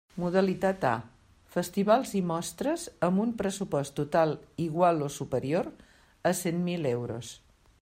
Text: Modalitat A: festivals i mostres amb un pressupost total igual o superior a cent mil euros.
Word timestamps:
Modalitat 0.21 0.85
A: 0.91 0.93
festivals 1.55 2.13
i 2.19 2.21
mostres 2.31 2.85
amb 3.09 3.23
un 3.25 3.35
pressupost 3.43 3.95
total 4.01 4.35
igual 4.67 5.05
o 5.09 5.13
superior 5.19 5.73
a 6.31 6.35
cent 6.43 6.61
mil 6.71 6.93
euros. 6.97 7.35